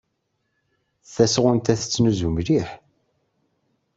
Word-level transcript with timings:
Tasɣunt-a 1.13 1.75
tettnuzu 1.79 2.29
mliḥ. 2.35 2.69